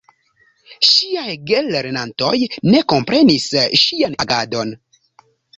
Ŝiaj 0.91 1.35
gelernantoj 1.51 2.33
ne 2.71 2.83
komprenis 2.95 3.47
ŝian 3.85 4.21
agadon. 4.25 4.77